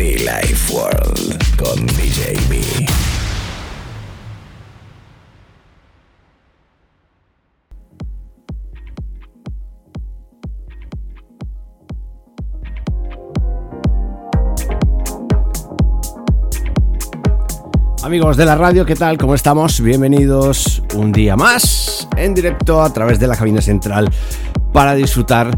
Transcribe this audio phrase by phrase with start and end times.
[0.00, 2.34] Life World con DJ.
[18.02, 19.18] Amigos de la radio, ¿qué tal?
[19.18, 19.82] ¿Cómo estamos?
[19.82, 24.10] Bienvenidos un día más en directo a través de la cabina central
[24.72, 25.50] para disfrutar,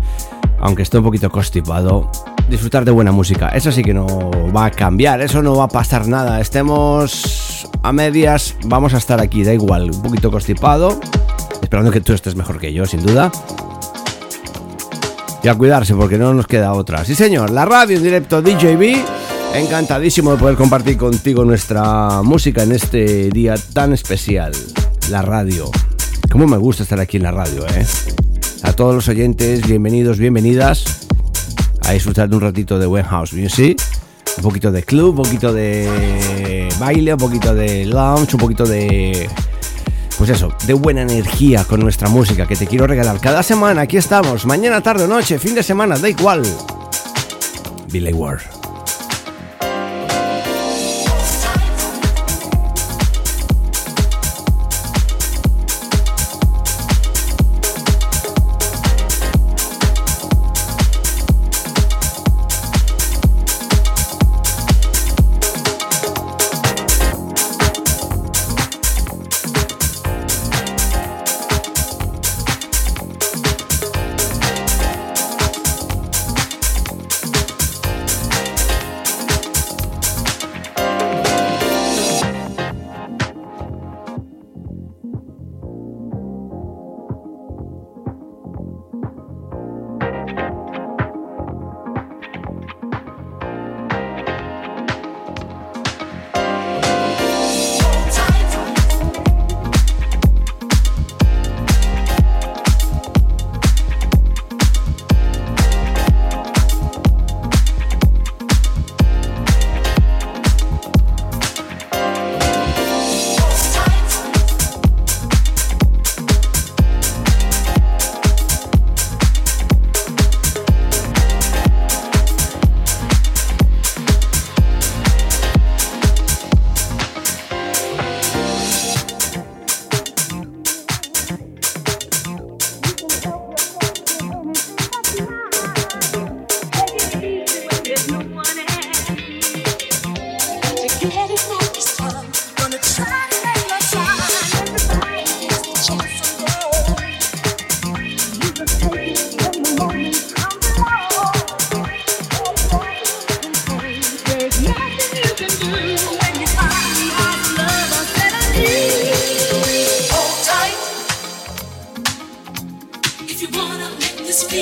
[0.58, 2.10] aunque esté un poquito constipado,
[2.48, 3.48] disfrutar de buena música.
[3.50, 4.06] Eso sí que no
[4.54, 6.40] va a cambiar, eso no va a pasar nada.
[6.40, 11.00] Estemos a medias, vamos a estar aquí, da igual, un poquito constipado,
[11.62, 13.30] esperando que tú estés mejor que yo, sin duda.
[15.42, 17.04] Y a cuidarse porque no nos queda otra.
[17.04, 18.96] Sí, señor, la radio en directo DJB.
[19.54, 24.52] Encantadísimo de poder compartir contigo nuestra música en este día tan especial,
[25.10, 25.70] la radio.
[26.30, 27.84] Cómo me gusta estar aquí en la radio, ¿eh?
[28.62, 31.01] A todos los oyentes, bienvenidos, bienvenidas
[31.84, 33.82] a disfrutar de un ratito de buen house music.
[34.36, 39.28] Un poquito de club, un poquito de baile, un poquito de lounge, un poquito de...
[40.16, 43.82] Pues eso, de buena energía con nuestra música que te quiero regalar cada semana.
[43.82, 46.42] Aquí estamos, mañana, tarde o noche, fin de semana, da igual.
[47.90, 48.51] Billy Ward.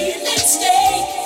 [0.01, 1.20] feelings stay.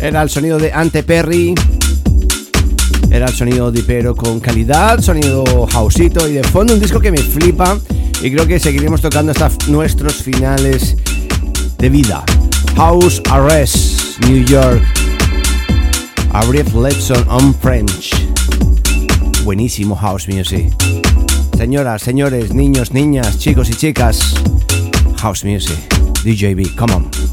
[0.00, 1.54] Era el sonido de Ante Perry.
[3.10, 7.10] Era el sonido de Pero con calidad, sonido houseito y de fondo un disco que
[7.10, 7.78] me flipa
[8.22, 10.96] y creo que seguiremos tocando hasta nuestros finales
[11.78, 12.24] de vida.
[12.76, 14.82] House Arrest, New York.
[16.32, 18.10] Abrief Lepson on French.
[19.44, 20.72] Buenísimo house music.
[21.56, 24.34] Señoras, señores, niños, niñas, chicos y chicas.
[25.18, 25.76] House music.
[26.24, 27.29] DJB, come on.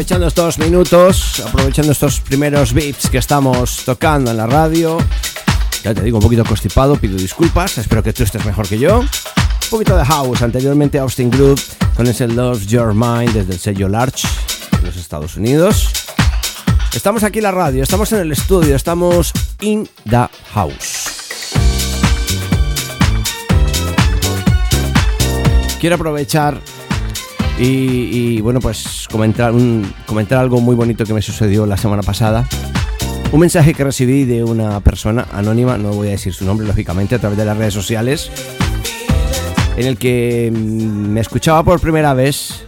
[0.00, 4.96] Estos minutos, aprovechando estos primeros beats que estamos tocando en la radio.
[5.82, 9.00] Ya te digo, un poquito constipado, pido disculpas, espero que tú estés mejor que yo.
[9.00, 9.08] Un
[9.68, 11.60] poquito de house, anteriormente Austin Group
[11.96, 14.24] con ese Love Your Mind desde el sello Larch
[14.78, 15.88] en los Estados Unidos.
[16.94, 21.08] Estamos aquí en la radio, estamos en el estudio, estamos in the house.
[25.80, 26.60] Quiero aprovechar
[27.58, 29.52] y, bueno, pues comentar,
[30.06, 32.46] comentar algo muy bonito que me sucedió la semana pasada.
[33.32, 37.14] Un mensaje que recibí de una persona anónima, no voy a decir su nombre lógicamente,
[37.14, 38.30] a través de las redes sociales.
[39.76, 42.64] en el que mm, me escuchaba por primera vez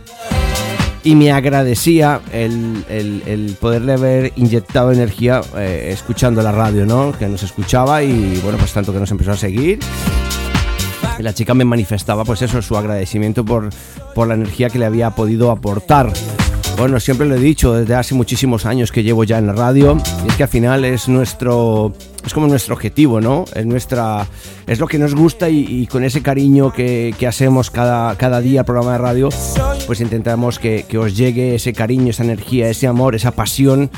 [1.02, 7.12] y me agradecía el, poderle haber inyectado energía eh, escuchando la radio, ¿no?
[7.18, 9.78] Que nos escuchaba y bueno, pues tanto que nos empezó a seguir.
[11.19, 13.71] La chica me manifestaba pues eso, su agradecimiento por,
[14.14, 16.12] por la energía que le había podido aportar.
[16.80, 19.99] Bueno, siempre lo he dicho desde hace muchísimos años que llevo ya en la radio
[20.25, 21.92] y es que al final es nuestro
[22.25, 23.45] es como nuestro objetivo, ¿no?
[23.54, 24.26] Es nuestra
[24.66, 28.66] es lo que nos gusta y, con ese cariño que, hacemos cada, cada día al
[28.66, 29.28] programa de radio,
[29.87, 33.90] pues intentamos que, que os llegue ese cariño, esa energía, ese amor, esa pasión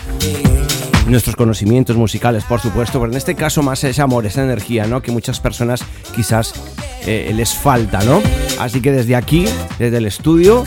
[1.07, 5.03] nuestros conocimientos musicales, por supuesto, pero en este caso más ese amor, esa energía, ¿no?
[5.03, 6.55] Que muchas personas quizás
[7.07, 8.21] eh, les falta, ¿no?
[8.61, 9.47] Así que desde aquí,
[9.79, 10.65] desde el estudio,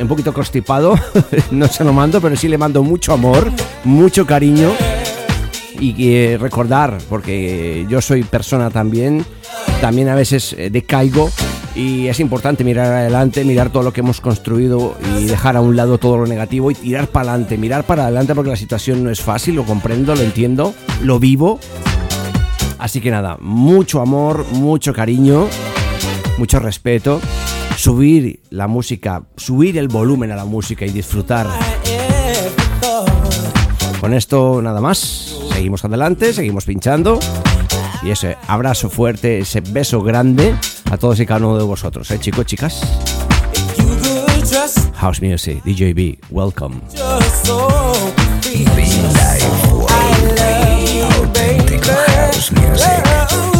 [0.00, 0.94] un poquito constipado,
[1.50, 3.50] no se lo mando, pero sí le mando mucho amor,
[3.84, 4.70] mucho cariño
[5.80, 9.24] y recordar, porque yo soy persona también,
[9.80, 11.30] también a veces eh, decaigo
[11.74, 15.76] y es importante mirar adelante, mirar todo lo que hemos construido y dejar a un
[15.76, 19.10] lado todo lo negativo y tirar para adelante, mirar para adelante porque la situación no
[19.10, 21.60] es fácil, lo comprendo, lo entiendo, lo vivo.
[22.78, 25.46] Así que nada, mucho amor, mucho cariño,
[26.38, 27.20] mucho respeto
[27.78, 31.46] subir la música, subir el volumen a la música y disfrutar.
[34.00, 37.20] Con esto nada más, seguimos adelante, seguimos pinchando.
[38.02, 40.54] Y ese abrazo fuerte, ese beso grande
[40.90, 42.80] a todos y cada uno de vosotros, ¿eh, chicos, chicas?
[44.96, 46.80] House Music, DJB, welcome.
[52.06, 53.57] House Music.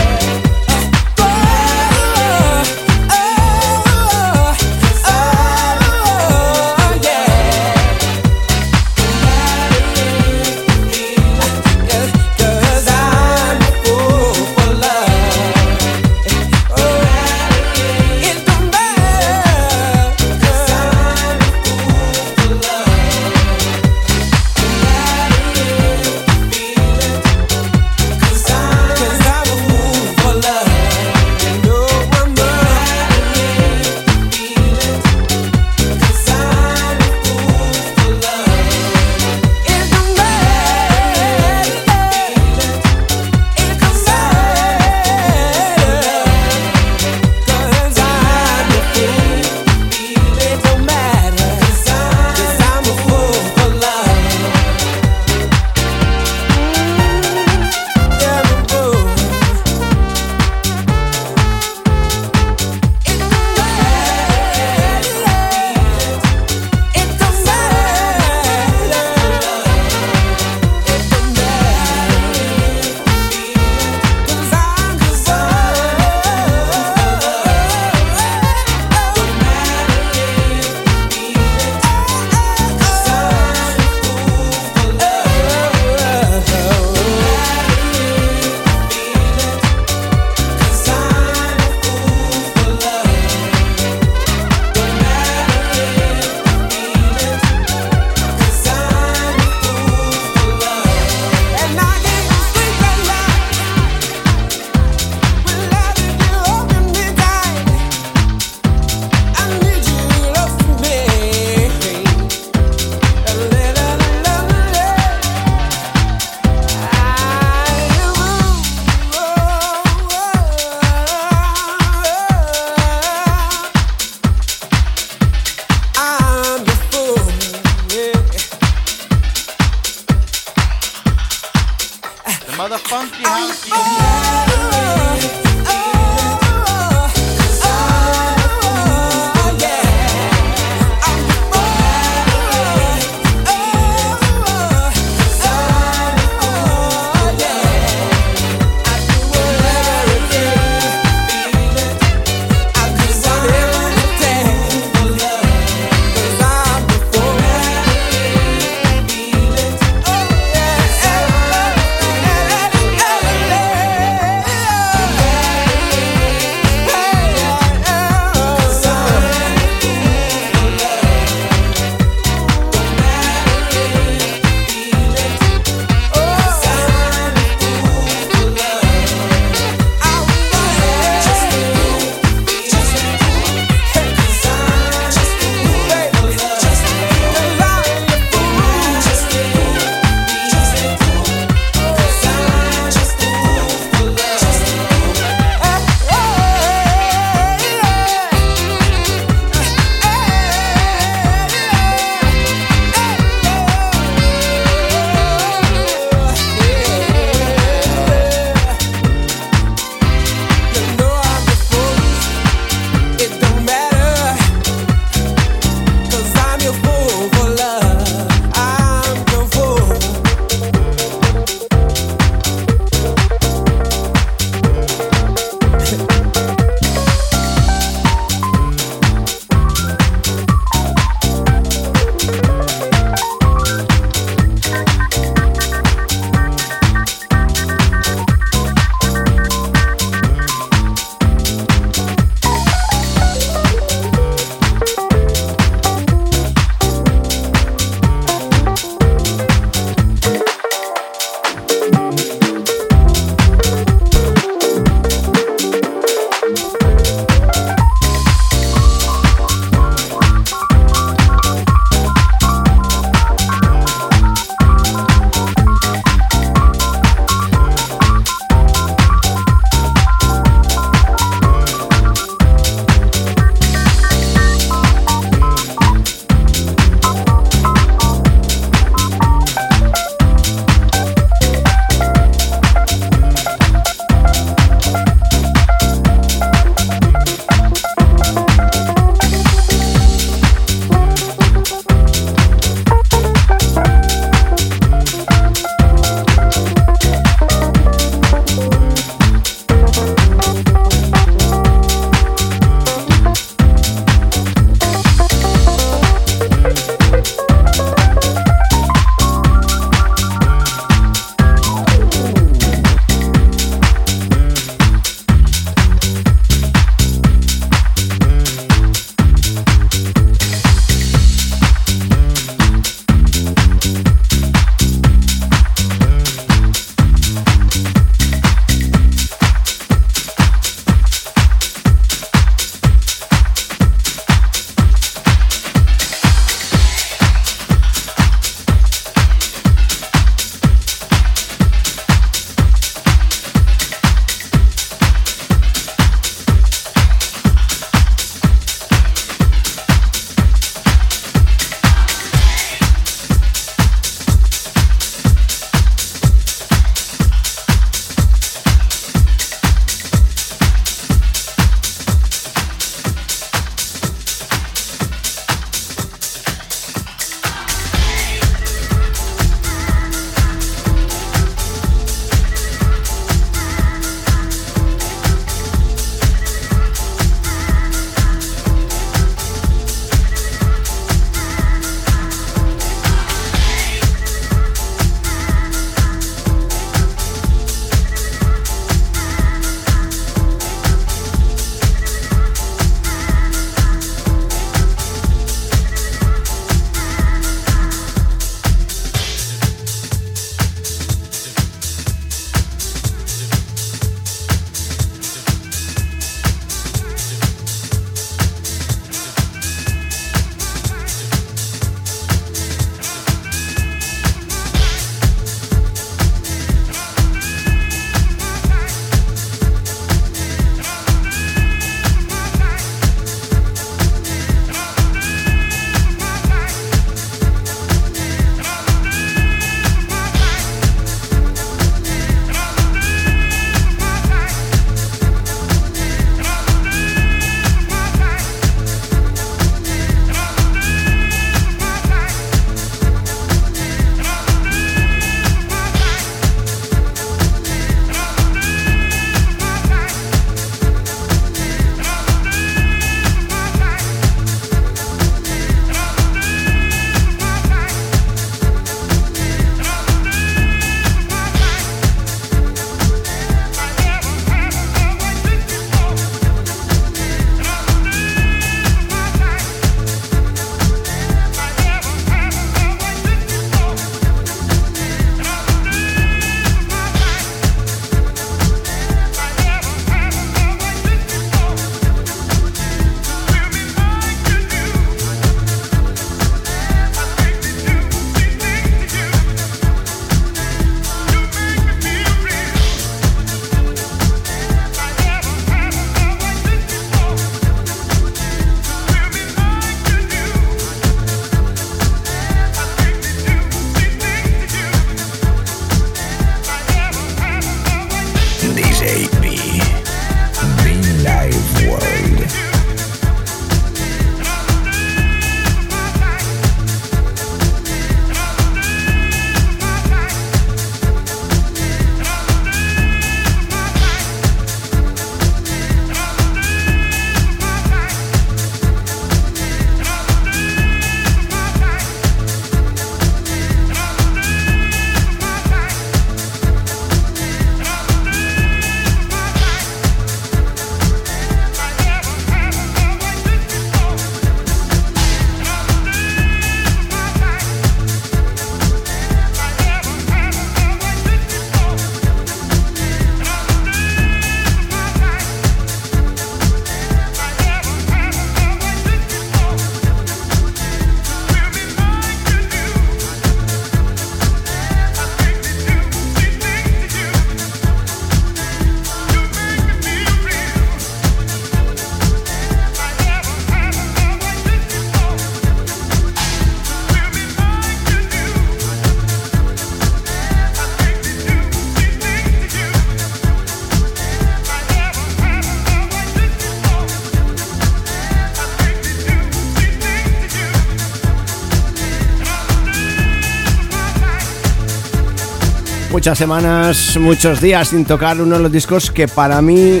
[596.10, 600.00] Muchas semanas, muchos días sin tocar uno de los discos que para mí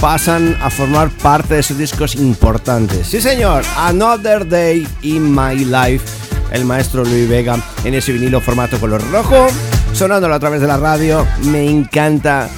[0.00, 3.08] pasan a formar parte de esos discos importantes.
[3.08, 6.04] Sí, señor, Another Day in My Life,
[6.52, 9.48] el maestro Luis Vega en ese vinilo formato color rojo,
[9.92, 11.26] sonándolo a través de la radio.
[11.46, 12.48] Me encanta,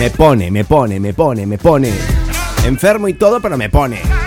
[0.00, 1.92] me pone, me pone, me pone, me pone.
[2.64, 4.17] Enfermo y todo, pero me pone.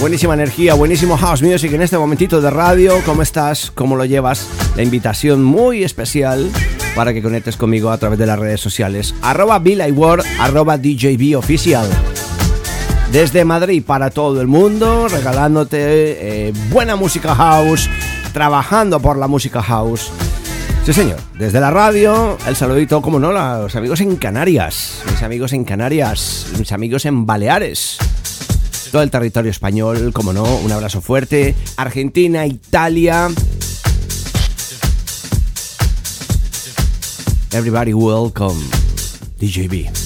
[0.00, 3.02] Buenísima energía, buenísimo house music en este momentito de radio.
[3.04, 3.72] ¿Cómo estás?
[3.72, 4.46] ¿Cómo lo llevas?
[4.76, 6.48] La invitación muy especial
[6.94, 9.12] para que conectes conmigo a través de las redes sociales.
[9.22, 11.88] Arroba Word, arroba DJB Oficial.
[13.10, 17.90] Desde Madrid para todo el mundo, regalándote eh, buena música house,
[18.32, 20.12] trabajando por la música house.
[20.86, 21.18] Sí, señor.
[21.36, 26.46] Desde la radio, el saludito, como no, los amigos en Canarias, mis amigos en Canarias,
[26.56, 27.98] mis amigos en Baleares
[28.90, 31.54] todo el territorio español, como no, un abrazo fuerte.
[31.76, 33.28] Argentina, Italia.
[37.52, 38.62] Everybody welcome.
[39.40, 39.97] DJB.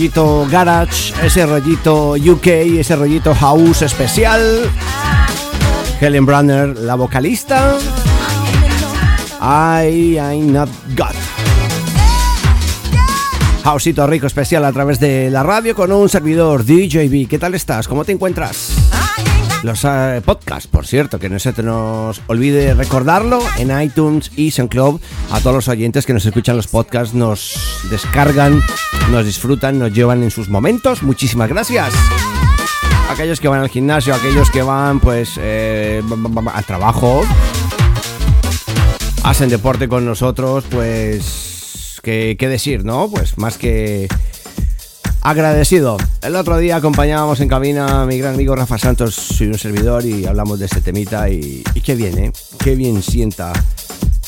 [0.00, 2.46] Rollito garage, ese rollito UK,
[2.78, 4.40] ese rollito house especial.
[6.00, 7.76] Helen Brunner, la vocalista.
[9.42, 11.14] I I'm not God.
[13.62, 17.28] Houseito rico especial a través de la radio con un servidor DJB.
[17.28, 17.86] ¿Qué tal estás?
[17.86, 18.79] ¿Cómo te encuentras?
[19.62, 24.52] Los eh, podcasts, por cierto, que no se te nos olvide recordarlo en iTunes y
[24.52, 25.00] SoundCloud.
[25.30, 28.62] A todos los oyentes que nos escuchan los podcasts, nos descargan,
[29.10, 31.02] nos disfrutan, nos llevan en sus momentos.
[31.02, 31.92] Muchísimas gracias.
[33.10, 36.02] Aquellos que van al gimnasio, aquellos que van pues eh,
[36.54, 37.22] al trabajo,
[39.24, 43.10] hacen deporte con nosotros, pues qué, qué decir, ¿no?
[43.10, 44.08] Pues más que
[45.22, 45.96] agradecido.
[46.22, 50.04] El otro día acompañábamos en cabina a mi gran amigo Rafa Santos y un servidor
[50.04, 52.32] y hablamos de este temita y, y qué bien, ¿eh?
[52.58, 53.52] Qué bien sienta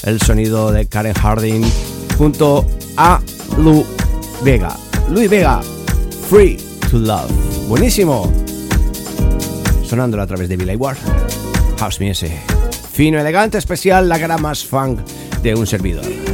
[0.04, 1.62] el sonido de Karen Harding
[2.18, 2.66] junto
[2.96, 3.20] a
[3.58, 3.84] Lu
[4.42, 4.76] Vega.
[5.08, 5.60] Luis Vega,
[6.28, 6.56] Free
[6.90, 7.30] to Love.
[7.68, 8.32] Buenísimo.
[9.84, 10.98] Sonándolo a través de Billy Ward.
[11.78, 12.32] House Music.
[12.92, 15.00] Fino, elegante, especial, la cara más funk
[15.42, 16.31] de un servidor.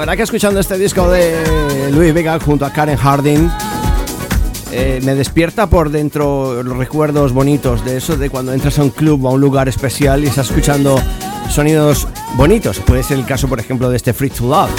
[0.00, 3.50] Verdad que escuchando este disco de Louis Vega junto a Karen Harding
[4.72, 8.88] eh, me despierta por dentro los recuerdos bonitos de eso, de cuando entras a un
[8.88, 10.98] club o a un lugar especial y estás escuchando
[11.50, 12.78] sonidos bonitos.
[12.78, 14.70] Puede ser el caso, por ejemplo, de este Free to Love.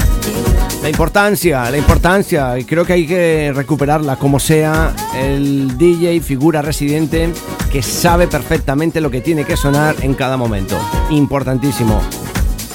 [0.82, 6.63] La importancia, la importancia, y creo que hay que recuperarla como sea, el DJ figura
[6.63, 7.32] residente
[7.72, 10.80] que sabe perfectamente lo que tiene que sonar en cada momento.
[11.11, 12.01] Importantísimo.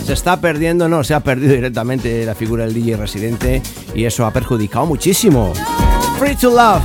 [0.07, 3.61] Se está perdiendo, no, se ha perdido directamente la figura del DJ residente
[3.92, 5.52] y eso ha perjudicado muchísimo.
[6.16, 6.84] Free to Love.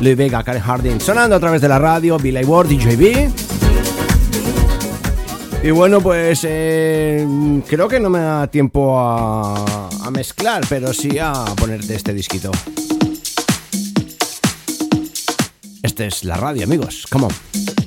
[0.00, 3.30] Louis Vega, Karen Harding, sonando a través de la radio, Billy Ward, DJB.
[5.62, 7.24] Y bueno, pues eh,
[7.68, 12.50] creo que no me da tiempo a, a mezclar, pero sí a ponerte este disquito.
[15.84, 17.06] Esta es la radio, amigos.
[17.08, 17.77] Come on.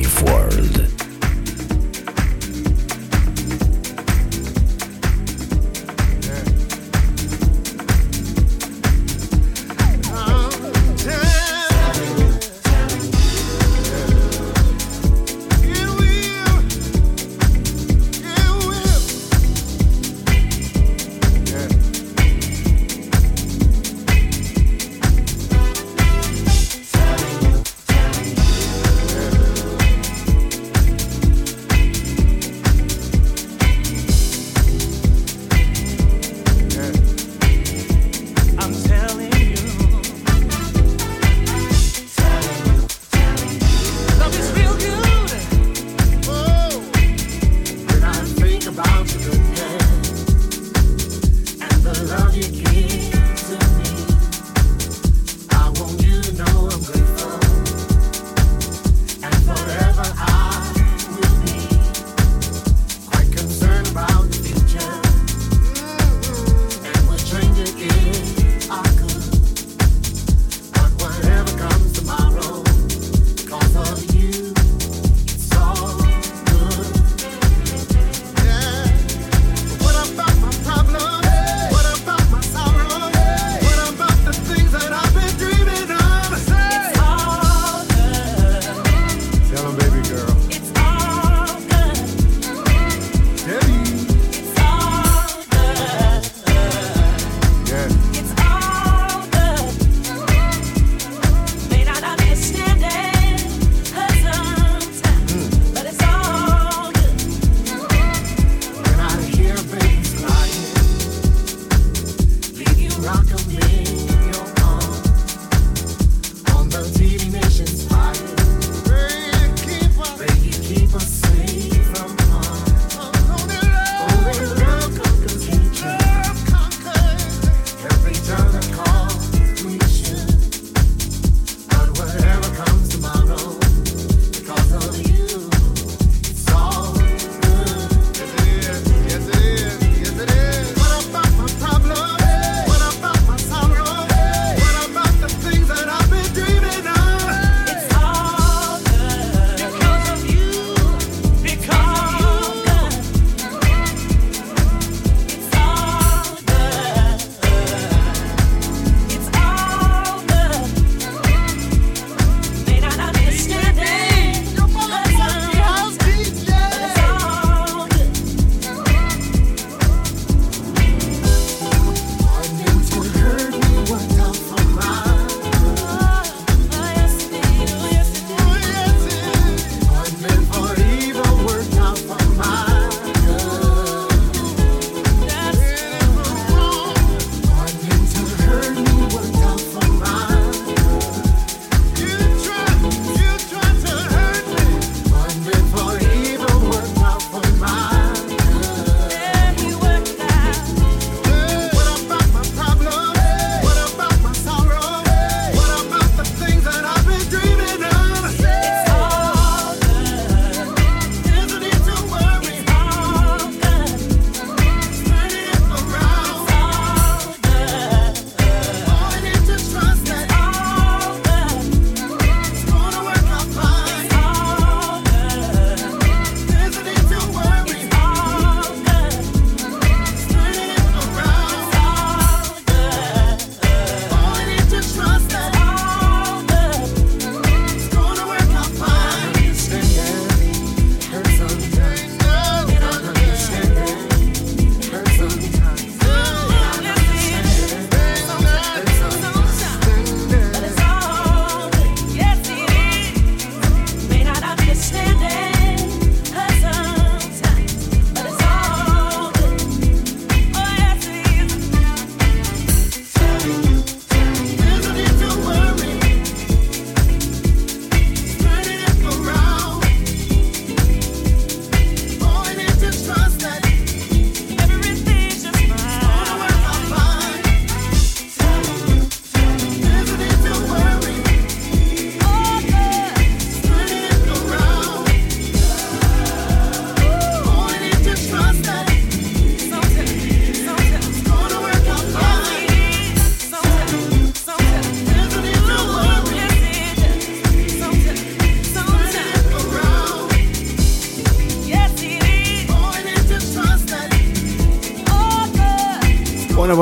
[0.00, 0.41] for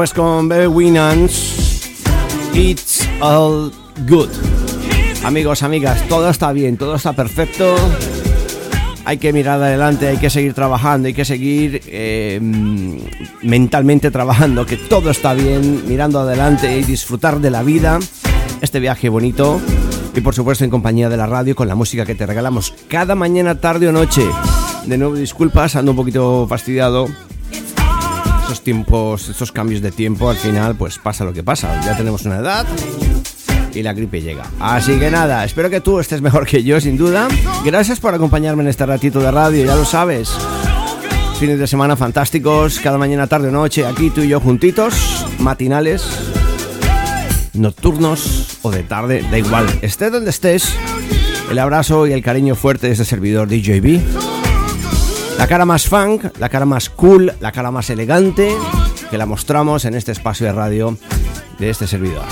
[0.01, 1.92] Con Bebe Winans,
[2.55, 3.70] It's All
[4.09, 4.30] Good.
[5.24, 7.74] Amigos, amigas, todo está bien, todo está perfecto.
[9.05, 12.40] Hay que mirar adelante, hay que seguir trabajando, hay que seguir eh,
[13.42, 17.98] mentalmente trabajando, que todo está bien, mirando adelante y disfrutar de la vida,
[18.62, 19.61] este viaje bonito
[20.16, 23.14] y por supuesto en compañía de la radio con la música que te regalamos cada
[23.14, 24.24] mañana, tarde o noche.
[24.86, 27.07] De nuevo disculpas, ando un poquito fastidiado
[28.51, 31.80] estos tiempos, estos cambios de tiempo, al final pues pasa lo que pasa.
[31.84, 32.66] Ya tenemos una edad
[33.72, 34.44] y la gripe llega.
[34.59, 37.28] Así que nada, espero que tú estés mejor que yo, sin duda.
[37.64, 40.32] Gracias por acompañarme en este ratito de radio, ya lo sabes.
[41.38, 46.03] Fines de semana fantásticos, cada mañana, tarde o noche, aquí tú y yo juntitos, matinales,
[47.53, 50.74] nocturnos o de tarde, da igual, esté donde estés.
[51.53, 54.29] El abrazo y el cariño fuerte de este servidor DJB.
[55.41, 58.55] La cara más funk, la cara más cool, la cara más elegante
[59.11, 60.99] que la mostramos en este espacio de radio
[61.59, 62.24] de este servidor.